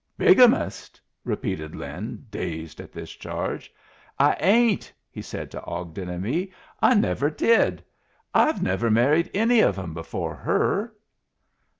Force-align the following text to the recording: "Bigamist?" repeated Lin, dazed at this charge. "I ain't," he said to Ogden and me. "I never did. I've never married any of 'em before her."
"Bigamist?" 0.17 0.99
repeated 1.23 1.75
Lin, 1.75 2.25
dazed 2.31 2.79
at 2.81 2.91
this 2.91 3.11
charge. 3.11 3.71
"I 4.17 4.35
ain't," 4.39 4.91
he 5.11 5.21
said 5.21 5.51
to 5.51 5.63
Ogden 5.63 6.09
and 6.09 6.23
me. 6.23 6.51
"I 6.81 6.95
never 6.95 7.29
did. 7.29 7.83
I've 8.33 8.63
never 8.63 8.89
married 8.89 9.29
any 9.31 9.59
of 9.59 9.77
'em 9.77 9.93
before 9.93 10.33
her." 10.37 10.95